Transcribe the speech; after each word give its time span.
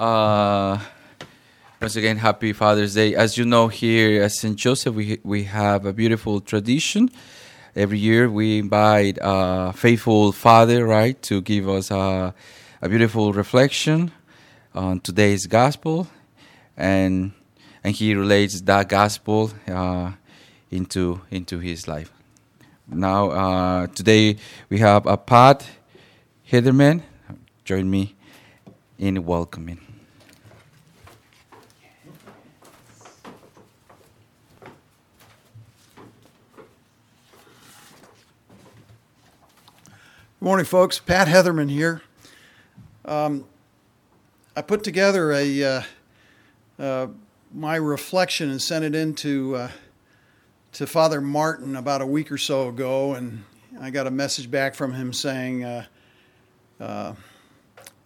Uh, 0.00 0.80
once 1.78 1.94
again, 1.94 2.16
happy 2.16 2.54
Father's 2.54 2.94
Day. 2.94 3.14
As 3.14 3.36
you 3.36 3.44
know, 3.44 3.68
here 3.68 4.22
at 4.22 4.32
St. 4.32 4.56
Joseph, 4.56 4.94
we 4.94 5.20
we 5.22 5.44
have 5.44 5.84
a 5.84 5.92
beautiful 5.92 6.40
tradition. 6.40 7.10
Every 7.76 7.98
year, 7.98 8.30
we 8.30 8.60
invite 8.60 9.18
a 9.20 9.74
faithful 9.74 10.32
father, 10.32 10.86
right, 10.86 11.20
to 11.24 11.42
give 11.42 11.68
us 11.68 11.90
a, 11.90 12.34
a 12.80 12.88
beautiful 12.88 13.34
reflection 13.34 14.10
on 14.74 15.00
today's 15.00 15.44
gospel, 15.46 16.08
and 16.78 17.32
and 17.84 17.94
he 17.94 18.14
relates 18.14 18.62
that 18.62 18.88
gospel 18.88 19.50
uh, 19.68 20.12
into 20.70 21.20
into 21.30 21.58
his 21.58 21.86
life. 21.86 22.10
Now, 22.88 23.30
uh, 23.32 23.86
today 23.88 24.38
we 24.70 24.78
have 24.78 25.04
a 25.04 25.18
Pat 25.18 25.66
Heatherman. 26.50 27.02
Join 27.66 27.90
me 27.90 28.14
in 29.00 29.24
welcoming. 29.24 29.80
Good 40.38 40.44
morning, 40.44 40.66
folks. 40.66 40.98
Pat 40.98 41.28
Heatherman 41.28 41.70
here. 41.70 42.02
Um, 43.06 43.46
I 44.54 44.60
put 44.60 44.84
together 44.84 45.32
a 45.32 45.64
uh, 45.64 45.82
uh, 46.78 47.06
my 47.54 47.76
reflection 47.76 48.50
and 48.50 48.60
sent 48.60 48.84
it 48.84 48.94
in 48.94 49.14
to, 49.14 49.56
uh, 49.56 49.70
to 50.72 50.86
Father 50.86 51.22
Martin 51.22 51.74
about 51.74 52.02
a 52.02 52.06
week 52.06 52.30
or 52.30 52.36
so 52.38 52.68
ago, 52.68 53.14
and 53.14 53.44
I 53.80 53.88
got 53.88 54.06
a 54.06 54.10
message 54.10 54.50
back 54.50 54.74
from 54.74 54.92
him 54.92 55.14
saying 55.14 55.64
uh, 55.64 55.86
uh, 56.78 57.14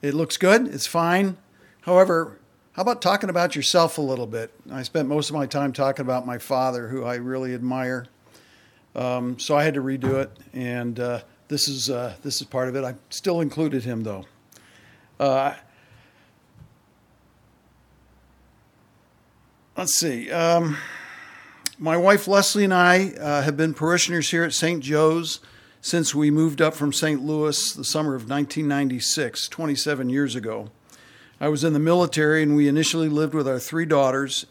it 0.03 0.15
looks 0.15 0.37
good, 0.37 0.67
it's 0.67 0.87
fine. 0.87 1.37
However, 1.83 2.39
how 2.73 2.83
about 2.83 3.01
talking 3.01 3.31
about 3.31 3.55
yourself 3.55 3.99
a 3.99 4.03
little 4.03 4.27
bit? 4.27 4.53
I 4.71 4.83
spent 4.83 5.09
most 5.09 5.31
of 5.31 5.37
my 5.37 5.47
time 5.47 5.73
talking 5.73 6.05
about 6.05 6.27
my 6.27 6.39
father, 6.39 6.89
who 6.89 7.05
I 7.05 7.17
really 7.17 7.55
admire. 7.55 8.07
Um, 8.97 9.39
so 9.39 9.57
I 9.57 9.65
had 9.65 9.75
to 9.75 9.81
redo 9.81 10.15
it, 10.15 10.31
and 10.53 10.99
uh, 10.99 11.21
this 11.49 11.69
is 11.69 11.91
uh, 11.91 12.15
this 12.23 12.41
is 12.41 12.47
part 12.47 12.69
of 12.69 12.77
it. 12.77 12.85
I 12.85 12.95
still 13.11 13.41
included 13.41 13.85
him 13.85 14.03
though. 14.03 14.25
Uh, 15.21 15.55
let's 19.77 19.95
see. 19.99 20.31
Um, 20.31 20.77
my 21.79 21.97
wife 21.97 22.27
Leslie 22.27 22.65
and 22.65 22.75
I 22.75 23.11
uh, 23.21 23.43
have 23.43 23.57
been 23.57 23.75
parishioners 23.75 24.31
here 24.31 24.45
at 24.45 24.53
St. 24.53 24.83
Joe's 24.83 25.41
since 25.85 26.15
we 26.15 26.31
moved 26.31 26.63
up 26.63 26.73
from 26.73 26.95
St. 26.95 27.23
Louis 27.23 27.75
the 27.75 27.85
summer 27.85 28.15
of 28.15 28.23
1996, 28.23 29.49
27 29.49 30.09
years 30.09 30.35
ago. 30.35 30.71
I 31.39 31.49
was 31.49 31.63
in 31.63 31.75
the 31.75 31.79
military, 31.79 32.43
and 32.43 32.57
we 32.57 32.69
initially 32.69 33.11
lived 33.11 33.35
with 33.35 33.47
our 33.47 33.59
three 33.59 33.85
daughters 33.85 34.47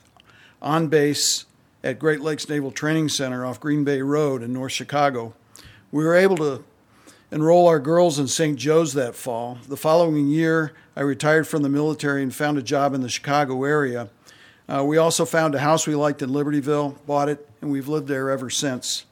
on 0.61 0.89
base 0.89 1.45
at 1.83 1.97
Great 1.97 2.21
Lakes 2.21 2.47
Naval 2.47 2.69
Training 2.69 3.09
Center 3.09 3.43
off 3.43 3.59
Green 3.59 3.83
Bay 3.83 4.03
Road 4.03 4.43
in 4.43 4.53
North 4.53 4.73
Chicago. 4.73 5.33
We 5.91 6.03
were 6.03 6.13
able 6.13 6.37
to 6.37 6.63
enroll 7.31 7.67
our 7.67 7.79
girls 7.79 8.19
in 8.19 8.27
St. 8.27 8.55
Joe's 8.55 8.93
that 8.93 9.15
fall. 9.15 9.57
The 9.67 9.75
following 9.75 10.27
year, 10.27 10.73
I 10.95 11.01
retired 11.01 11.47
from 11.47 11.63
the 11.63 11.67
military 11.67 12.21
and 12.21 12.33
found 12.33 12.59
a 12.59 12.61
job 12.61 12.93
in 12.93 13.01
the 13.01 13.09
Chicago 13.09 13.63
area. 13.63 14.09
Uh, 14.69 14.83
we 14.85 14.97
also 14.97 15.25
found 15.25 15.55
a 15.55 15.59
house 15.59 15.87
we 15.87 15.95
liked 15.95 16.21
in 16.21 16.29
Libertyville, 16.29 17.03
bought 17.07 17.27
it, 17.27 17.49
and 17.59 17.71
we've 17.71 17.87
lived 17.87 18.07
there 18.07 18.29
ever 18.29 18.51
since. 18.51 19.05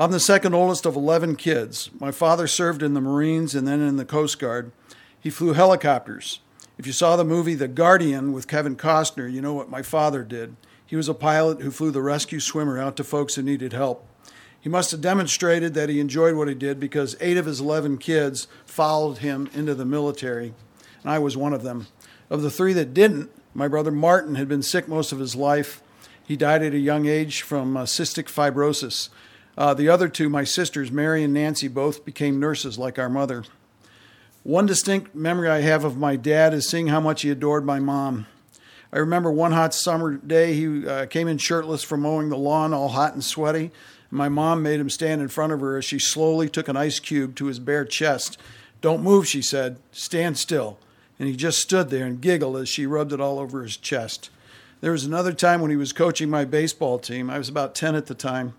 I'm 0.00 0.12
the 0.12 0.20
second 0.20 0.54
oldest 0.54 0.86
of 0.86 0.94
11 0.94 1.34
kids. 1.34 1.90
My 1.98 2.12
father 2.12 2.46
served 2.46 2.84
in 2.84 2.94
the 2.94 3.00
Marines 3.00 3.56
and 3.56 3.66
then 3.66 3.80
in 3.80 3.96
the 3.96 4.04
Coast 4.04 4.38
Guard. 4.38 4.70
He 5.18 5.28
flew 5.28 5.54
helicopters. 5.54 6.38
If 6.78 6.86
you 6.86 6.92
saw 6.92 7.16
the 7.16 7.24
movie 7.24 7.56
The 7.56 7.66
Guardian 7.66 8.32
with 8.32 8.46
Kevin 8.46 8.76
Costner, 8.76 9.28
you 9.28 9.42
know 9.42 9.54
what 9.54 9.68
my 9.68 9.82
father 9.82 10.22
did. 10.22 10.54
He 10.86 10.94
was 10.94 11.08
a 11.08 11.14
pilot 11.14 11.62
who 11.62 11.72
flew 11.72 11.90
the 11.90 12.00
rescue 12.00 12.38
swimmer 12.38 12.78
out 12.78 12.96
to 12.98 13.02
folks 13.02 13.34
who 13.34 13.42
needed 13.42 13.72
help. 13.72 14.06
He 14.60 14.68
must 14.68 14.92
have 14.92 15.00
demonstrated 15.00 15.74
that 15.74 15.88
he 15.88 15.98
enjoyed 15.98 16.36
what 16.36 16.46
he 16.46 16.54
did 16.54 16.78
because 16.78 17.16
eight 17.18 17.36
of 17.36 17.46
his 17.46 17.58
11 17.58 17.98
kids 17.98 18.46
followed 18.64 19.18
him 19.18 19.50
into 19.52 19.74
the 19.74 19.84
military, 19.84 20.54
and 21.02 21.10
I 21.10 21.18
was 21.18 21.36
one 21.36 21.52
of 21.52 21.64
them. 21.64 21.88
Of 22.30 22.42
the 22.42 22.52
three 22.52 22.72
that 22.74 22.94
didn't, 22.94 23.32
my 23.52 23.66
brother 23.66 23.90
Martin 23.90 24.36
had 24.36 24.46
been 24.46 24.62
sick 24.62 24.86
most 24.86 25.10
of 25.10 25.18
his 25.18 25.34
life. 25.34 25.82
He 26.24 26.36
died 26.36 26.62
at 26.62 26.72
a 26.72 26.78
young 26.78 27.06
age 27.06 27.42
from 27.42 27.76
uh, 27.76 27.82
cystic 27.82 28.26
fibrosis. 28.26 29.08
Uh, 29.58 29.74
the 29.74 29.88
other 29.88 30.08
two, 30.08 30.28
my 30.28 30.44
sisters, 30.44 30.92
Mary 30.92 31.24
and 31.24 31.34
Nancy, 31.34 31.66
both 31.66 32.04
became 32.04 32.38
nurses 32.38 32.78
like 32.78 32.96
our 32.96 33.08
mother. 33.08 33.42
One 34.44 34.66
distinct 34.66 35.16
memory 35.16 35.48
I 35.48 35.62
have 35.62 35.82
of 35.82 35.96
my 35.96 36.14
dad 36.14 36.54
is 36.54 36.68
seeing 36.68 36.86
how 36.86 37.00
much 37.00 37.22
he 37.22 37.30
adored 37.30 37.64
my 37.64 37.80
mom. 37.80 38.28
I 38.92 38.98
remember 38.98 39.32
one 39.32 39.50
hot 39.50 39.74
summer 39.74 40.14
day, 40.14 40.54
he 40.54 40.86
uh, 40.86 41.06
came 41.06 41.26
in 41.26 41.38
shirtless 41.38 41.82
from 41.82 42.02
mowing 42.02 42.28
the 42.28 42.38
lawn, 42.38 42.72
all 42.72 42.90
hot 42.90 43.14
and 43.14 43.24
sweaty. 43.24 43.72
My 44.12 44.28
mom 44.28 44.62
made 44.62 44.78
him 44.78 44.88
stand 44.88 45.20
in 45.20 45.26
front 45.26 45.52
of 45.52 45.60
her 45.60 45.76
as 45.76 45.84
she 45.84 45.98
slowly 45.98 46.48
took 46.48 46.68
an 46.68 46.76
ice 46.76 47.00
cube 47.00 47.34
to 47.34 47.46
his 47.46 47.58
bare 47.58 47.84
chest. 47.84 48.38
Don't 48.80 49.02
move, 49.02 49.26
she 49.26 49.42
said. 49.42 49.78
Stand 49.90 50.38
still. 50.38 50.78
And 51.18 51.28
he 51.28 51.34
just 51.34 51.58
stood 51.58 51.90
there 51.90 52.06
and 52.06 52.20
giggled 52.20 52.56
as 52.58 52.68
she 52.68 52.86
rubbed 52.86 53.12
it 53.12 53.20
all 53.20 53.40
over 53.40 53.64
his 53.64 53.76
chest. 53.76 54.30
There 54.80 54.92
was 54.92 55.04
another 55.04 55.32
time 55.32 55.60
when 55.60 55.72
he 55.72 55.76
was 55.76 55.92
coaching 55.92 56.30
my 56.30 56.44
baseball 56.44 57.00
team. 57.00 57.28
I 57.28 57.38
was 57.38 57.48
about 57.48 57.74
10 57.74 57.96
at 57.96 58.06
the 58.06 58.14
time. 58.14 58.54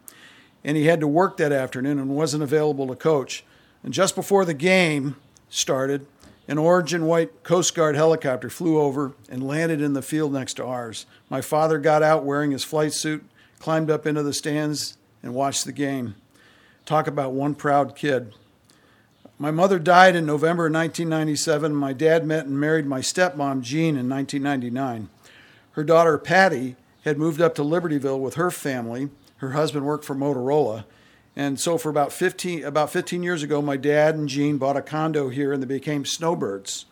And 0.63 0.75
he 0.77 0.85
had 0.85 0.99
to 0.99 1.07
work 1.07 1.37
that 1.37 1.51
afternoon 1.51 1.99
and 1.99 2.09
wasn't 2.09 2.43
available 2.43 2.87
to 2.87 2.95
coach. 2.95 3.43
And 3.83 3.93
just 3.93 4.15
before 4.15 4.45
the 4.45 4.53
game 4.53 5.15
started, 5.49 6.05
an 6.47 6.57
orange 6.57 6.93
and 6.93 7.07
white 7.07 7.43
Coast 7.43 7.75
Guard 7.75 7.95
helicopter 7.95 8.49
flew 8.49 8.79
over 8.79 9.13
and 9.29 9.47
landed 9.47 9.81
in 9.81 9.93
the 9.93 10.01
field 10.01 10.33
next 10.33 10.55
to 10.55 10.65
ours. 10.65 11.05
My 11.29 11.41
father 11.41 11.77
got 11.77 12.03
out 12.03 12.25
wearing 12.25 12.51
his 12.51 12.63
flight 12.63 12.93
suit, 12.93 13.23
climbed 13.59 13.91
up 13.91 14.07
into 14.07 14.23
the 14.23 14.33
stands, 14.33 14.97
and 15.21 15.33
watched 15.33 15.65
the 15.65 15.71
game. 15.71 16.15
Talk 16.85 17.07
about 17.07 17.33
one 17.33 17.53
proud 17.53 17.95
kid. 17.95 18.33
My 19.37 19.51
mother 19.51 19.79
died 19.79 20.15
in 20.15 20.25
November 20.25 20.63
1997. 20.63 21.73
My 21.73 21.93
dad 21.93 22.25
met 22.25 22.47
and 22.47 22.59
married 22.59 22.87
my 22.87 22.99
stepmom, 22.99 23.61
Jean, 23.61 23.95
in 23.95 24.09
1999. 24.09 25.07
Her 25.73 25.83
daughter, 25.83 26.17
Patty, 26.17 26.75
had 27.05 27.17
moved 27.17 27.39
up 27.39 27.55
to 27.55 27.61
Libertyville 27.61 28.19
with 28.19 28.33
her 28.33 28.51
family. 28.51 29.09
Her 29.39 29.51
husband 29.51 29.85
worked 29.85 30.05
for 30.05 30.15
Motorola. 30.15 30.85
And 31.35 31.59
so, 31.59 31.77
for 31.77 31.89
about 31.89 32.11
15, 32.11 32.63
about 32.63 32.91
15 32.91 33.23
years 33.23 33.43
ago, 33.43 33.61
my 33.61 33.77
dad 33.77 34.15
and 34.15 34.27
Jean 34.27 34.57
bought 34.57 34.77
a 34.77 34.81
condo 34.81 35.29
here 35.29 35.53
and 35.53 35.61
they 35.61 35.67
became 35.67 36.05
snowbirds. 36.05 36.85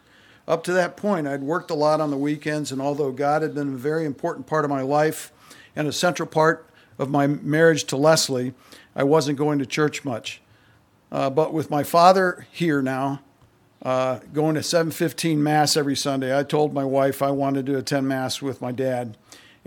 Up 0.47 0.63
to 0.63 0.73
that 0.73 0.95
point, 0.95 1.27
I'd 1.27 1.43
worked 1.43 1.69
a 1.69 1.75
lot 1.75 1.99
on 1.99 2.09
the 2.09 2.17
weekends, 2.17 2.71
and 2.71 2.81
although 2.81 3.11
God 3.11 3.41
had 3.41 3.53
been 3.53 3.73
a 3.73 3.77
very 3.77 4.05
important 4.05 4.47
part 4.47 4.63
of 4.63 4.71
my 4.71 4.81
life 4.81 5.33
and 5.75 5.87
a 5.87 5.91
central 5.91 6.27
part 6.27 6.69
of 6.97 7.09
my 7.09 7.27
marriage 7.27 7.83
to 7.85 7.97
Leslie, 7.97 8.53
I 8.95 9.03
wasn't 9.03 9.37
going 9.37 9.59
to 9.59 9.65
church 9.65 10.05
much. 10.05 10.41
Uh, 11.11 11.29
but 11.29 11.53
with 11.53 11.69
my 11.69 11.83
father 11.83 12.47
here 12.51 12.81
now, 12.81 13.21
uh, 13.83 14.19
going 14.33 14.55
to 14.55 14.63
7:15 14.63 15.43
mass 15.43 15.77
every 15.77 15.95
Sunday, 15.95 16.37
I 16.37 16.43
told 16.43 16.73
my 16.73 16.83
wife 16.83 17.21
I 17.21 17.31
wanted 17.31 17.65
to 17.67 17.77
attend 17.77 18.07
mass 18.07 18.41
with 18.41 18.61
my 18.61 18.71
dad, 18.71 19.17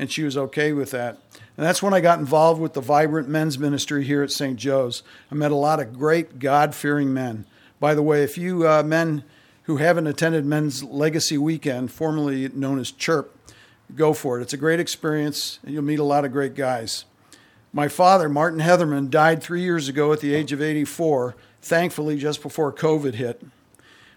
and 0.01 0.11
she 0.11 0.23
was 0.23 0.35
okay 0.35 0.73
with 0.73 0.93
that. 0.93 1.19
And 1.59 1.67
that's 1.67 1.83
when 1.83 1.93
I 1.93 2.01
got 2.01 2.19
involved 2.19 2.59
with 2.59 2.73
the 2.73 2.81
vibrant 2.81 3.29
men's 3.29 3.59
ministry 3.59 4.03
here 4.03 4.23
at 4.23 4.31
St. 4.31 4.57
Joe's. 4.57 5.03
I 5.31 5.35
met 5.35 5.51
a 5.51 5.57
lot 5.57 5.79
of 5.79 5.93
great 5.93 6.39
God-fearing 6.39 7.13
men. 7.13 7.45
By 7.79 7.95
the 7.95 8.03
way, 8.03 8.23
if 8.23 8.39
you 8.39 8.67
uh, 8.67 8.83
men 8.83 9.25
who 9.65 9.77
haven't 9.77 10.07
attended 10.07 10.47
Men's 10.47 10.83
Legacy 10.83 11.37
Weekend, 11.37 11.93
formerly 11.93 12.49
known 12.49 12.79
as 12.79 12.91
Chirp, 12.91 13.37
go 13.95 14.15
for 14.15 14.39
it. 14.39 14.43
It's 14.43 14.55
a 14.55 14.57
great 14.57 14.81
experience, 14.81 15.59
and 15.63 15.75
you'll 15.75 15.83
meet 15.83 15.99
a 15.99 16.05
lot 16.05 16.25
of 16.25 16.33
great 16.33 16.55
guys. 16.55 17.05
My 17.71 17.87
father, 17.87 18.31
Martin 18.31 18.61
Heatherman, 18.61 19.11
died 19.11 19.43
three 19.43 19.61
years 19.61 19.87
ago 19.87 20.15
at 20.15 20.21
the 20.21 20.35
age 20.35 20.51
of 20.51 20.63
84, 20.63 21.37
thankfully, 21.61 22.17
just 22.17 22.41
before 22.41 22.73
COVID 22.73 23.17
hit. 23.17 23.45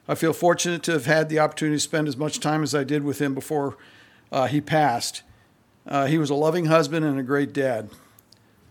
I 0.07 0.15
feel 0.15 0.31
fortunate 0.31 0.81
to 0.83 0.93
have 0.93 1.07
had 1.07 1.27
the 1.27 1.39
opportunity 1.39 1.75
to 1.75 1.81
spend 1.81 2.07
as 2.07 2.15
much 2.15 2.39
time 2.39 2.63
as 2.63 2.73
I 2.73 2.85
did 2.85 3.03
with 3.03 3.19
him 3.19 3.33
before 3.33 3.75
uh, 4.31 4.47
he 4.47 4.61
passed. 4.61 5.23
Uh, 5.87 6.05
he 6.05 6.17
was 6.17 6.29
a 6.29 6.35
loving 6.35 6.65
husband 6.65 7.05
and 7.05 7.19
a 7.19 7.23
great 7.23 7.53
dad. 7.53 7.89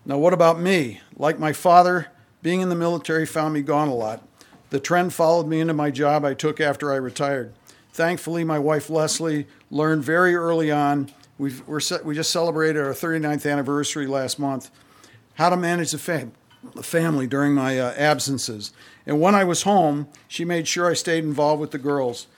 Now, 0.05 0.19
what 0.19 0.33
about 0.33 0.59
me? 0.59 1.01
Like 1.17 1.39
my 1.39 1.53
father, 1.53 2.09
being 2.43 2.61
in 2.61 2.69
the 2.69 2.75
military 2.75 3.27
found 3.27 3.55
me 3.55 3.63
gone 3.63 3.89
a 3.89 3.95
lot. 3.95 4.27
The 4.71 4.81
trend 4.81 5.13
followed 5.13 5.47
me 5.47 5.61
into 5.61 5.75
my 5.75 5.91
job 5.91 6.25
I 6.25 6.35
took 6.35 6.61
after 6.61 6.93
I 6.93 6.97
retired. 6.97 7.53
Thankfully, 7.93 8.43
my 8.43 8.59
wife 8.59 8.89
Leslie 8.89 9.47
learned 9.71 10.03
very 10.03 10.35
early 10.35 10.71
on 10.71 11.11
we're, 11.39 11.81
we 12.05 12.15
just 12.15 12.31
celebrated 12.31 12.81
our 12.81 12.93
39th 12.93 13.51
anniversary 13.51 14.07
last 14.07 14.39
month. 14.39 14.71
How 15.35 15.51
to 15.51 15.57
manage 15.57 15.91
the, 15.91 15.99
fam- 15.99 16.33
the 16.75 16.83
family 16.83 17.27
during 17.27 17.53
my 17.53 17.81
uh, 17.81 17.93
absences. 17.97 18.73
And 19.07 19.21
when 19.21 19.35
I 19.35 19.43
was 19.43 19.63
home, 19.63 20.09
she 20.29 20.45
made 20.45 20.69
sure 20.69 20.89
I 20.89 20.95
stayed 20.95 21.25
involved 21.25 21.61
with 21.61 21.73
the 21.73 21.79
girls. 21.79 22.29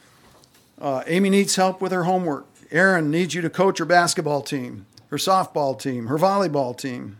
Uh, 0.80 1.02
Amy 1.06 1.28
needs 1.28 1.56
help 1.56 1.82
with 1.82 1.92
her 1.92 2.04
homework. 2.04 2.46
Erin 2.74 3.08
needs 3.08 3.34
you 3.34 3.40
to 3.40 3.48
coach 3.48 3.78
her 3.78 3.84
basketball 3.84 4.42
team, 4.42 4.86
her 5.06 5.16
softball 5.16 5.78
team, 5.78 6.08
her 6.08 6.18
volleyball 6.18 6.76
team. 6.76 7.18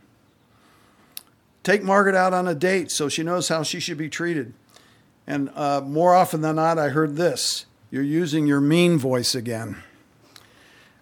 Take 1.62 1.84
Margaret 1.84 2.16
out 2.16 2.34
on 2.34 2.48
a 2.48 2.56
date 2.56 2.90
so 2.90 3.08
she 3.08 3.22
knows 3.22 3.48
how 3.48 3.62
she 3.62 3.78
should 3.78 3.96
be 3.96 4.08
treated. 4.08 4.52
And 5.28 5.50
uh, 5.54 5.80
more 5.80 6.12
often 6.12 6.40
than 6.40 6.56
not, 6.56 6.76
I 6.76 6.88
heard 6.88 7.14
this 7.14 7.66
You're 7.88 8.02
using 8.02 8.48
your 8.48 8.60
mean 8.60 8.98
voice 8.98 9.36
again. 9.36 9.76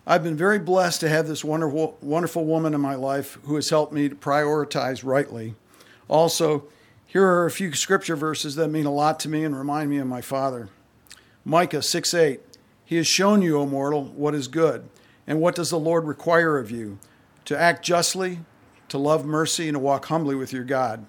I've 0.06 0.22
been 0.22 0.37
very 0.37 0.58
blessed 0.58 1.00
to 1.00 1.08
have 1.08 1.26
this 1.26 1.43
wonderful, 1.43 1.96
wonderful 2.02 2.44
woman 2.44 2.75
in 2.75 2.81
my 2.81 2.94
life 2.94 3.38
who 3.44 3.54
has 3.54 3.70
helped 3.70 3.94
me 3.94 4.10
to 4.10 4.14
prioritize 4.14 5.02
rightly. 5.02 5.54
Also, 6.08 6.64
here 7.06 7.25
are 7.25 7.46
a 7.46 7.50
few 7.50 7.72
scripture 7.72 8.16
verses 8.16 8.56
that 8.56 8.69
mean 8.69 8.84
a 8.84 8.93
lot 8.93 9.19
to 9.20 9.31
me 9.31 9.44
and 9.44 9.56
remind 9.56 9.88
me 9.88 9.96
of 9.96 10.06
my 10.06 10.20
father. 10.20 10.69
Micah 11.43 11.82
6 11.82 12.12
8. 12.12 12.40
He 12.84 12.96
has 12.96 13.06
shown 13.06 13.43
you, 13.43 13.58
O 13.58 13.67
mortal, 13.67 14.05
what 14.05 14.34
is 14.34 14.49
good. 14.49 14.88
And 15.26 15.40
what 15.40 15.55
does 15.55 15.70
the 15.70 15.79
Lord 15.79 16.05
require 16.05 16.58
of 16.58 16.70
you? 16.70 16.99
To 17.46 17.58
act 17.58 17.84
justly, 17.84 18.40
to 18.88 18.99
love 18.99 19.25
mercy, 19.25 19.69
and 19.69 19.75
to 19.75 19.79
walk 19.79 20.06
humbly 20.06 20.34
with 20.34 20.52
your 20.52 20.64
God. 20.64 21.06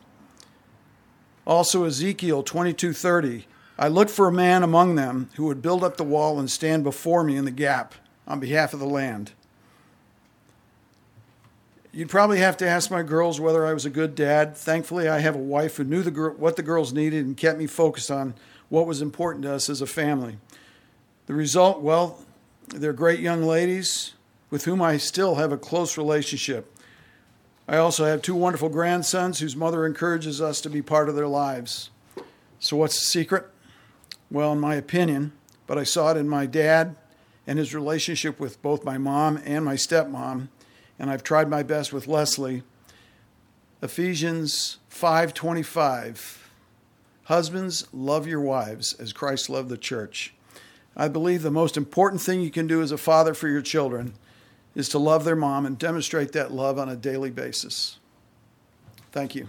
Also 1.46 1.84
Ezekiel 1.84 2.44
22:30. 2.44 3.46
I 3.78 3.88
looked 3.88 4.12
for 4.12 4.28
a 4.28 4.32
man 4.32 4.64
among 4.64 4.96
them 4.96 5.30
who 5.36 5.46
would 5.46 5.62
build 5.62 5.84
up 5.84 5.98
the 5.98 6.04
wall 6.04 6.40
and 6.40 6.50
stand 6.50 6.84
before 6.84 7.24
me 7.24 7.36
in 7.36 7.46
the 7.46 7.52
gap 7.52 7.96
on 8.28 8.40
behalf 8.40 8.74
of 8.74 8.80
the 8.80 8.86
land. 8.86 9.34
You'd 11.92 12.10
probably 12.10 12.40
have 12.40 12.58
to 12.58 12.68
ask 12.68 12.90
my 12.90 13.04
girls 13.04 13.40
whether 13.40 13.66
I 13.66 13.74
was 13.74 13.86
a 13.86 13.90
good 13.90 14.16
dad. 14.16 14.58
Thankfully, 14.58 15.08
I 15.08 15.20
have 15.20 15.36
a 15.36 15.40
wife 15.40 15.78
who 15.78 15.84
knew 15.84 16.02
the 16.02 16.12
gir- 16.12 16.32
what 16.32 16.56
the 16.56 16.64
girls 16.64 16.94
needed 16.94 17.26
and 17.26 17.38
kept 17.38 17.60
me 17.60 17.68
focused 17.68 18.10
on 18.10 18.34
what 18.70 18.88
was 18.88 19.02
important 19.02 19.44
to 19.44 19.54
us 19.54 19.70
as 19.70 19.82
a 19.82 19.86
family. 19.86 20.38
The 21.26 21.34
result, 21.34 21.82
well, 21.82 22.20
they're 22.68 22.94
great 22.94 23.20
young 23.20 23.44
ladies 23.44 24.14
with 24.50 24.66
whom 24.66 24.82
I 24.82 24.98
still 24.98 25.36
have 25.36 25.52
a 25.52 25.58
close 25.58 25.98
relationship. 25.98 26.70
I 27.68 27.78
also 27.78 28.06
have 28.06 28.22
two 28.22 28.36
wonderful 28.36 28.70
grandsons 28.70 29.40
whose 29.40 29.56
mother 29.56 29.86
encourages 29.86 30.42
us 30.42 30.60
to 30.62 30.70
be 30.70 30.82
part 30.82 31.08
of 31.08 31.16
their 31.16 31.28
lives. 31.28 31.90
So, 32.60 32.76
what's 32.76 33.00
the 33.00 33.06
secret? 33.06 33.50
Well, 34.30 34.52
in 34.52 34.60
my 34.60 34.76
opinion, 34.76 35.32
but 35.66 35.78
I 35.78 35.84
saw 35.84 36.12
it 36.12 36.18
in 36.18 36.28
my 36.28 36.46
dad 36.46 36.96
and 37.48 37.58
his 37.58 37.74
relationship 37.74 38.40
with 38.40 38.62
both 38.62 38.84
my 38.84 38.98
mom 38.98 39.40
and 39.46 39.64
my 39.64 39.76
stepmom, 39.76 40.50
and 41.00 41.10
I've 41.10 41.24
tried 41.24 41.50
my 41.50 41.64
best 41.64 41.94
with 41.94 42.08
Leslie. 42.08 42.64
Ephesians 43.82 44.78
5:25 44.90 46.40
Husbands, 47.26 47.88
love 47.94 48.28
your 48.28 48.42
wives 48.42 48.94
as 48.94 49.14
Christ 49.14 49.50
loved 49.50 49.70
the 49.70 49.78
church. 49.78 50.34
I 50.96 51.08
believe 51.08 51.42
the 51.42 51.52
most 51.52 51.78
important 51.78 52.22
thing 52.22 52.42
you 52.42 52.52
can 52.52 52.68
do 52.68 52.82
as 52.82 52.92
a 52.92 52.98
father 52.98 53.34
for 53.34 53.48
your 53.48 53.62
children 53.62 54.14
is 54.76 54.90
to 54.90 55.00
love 55.00 55.24
their 55.24 55.36
mom 55.36 55.66
and 55.66 55.78
demonstrate 55.78 56.32
that 56.34 56.52
love 56.52 56.78
on 56.78 56.90
a 56.90 56.96
daily 56.96 57.32
basis. 57.32 58.00
Thank 59.12 59.36
you. 59.36 59.48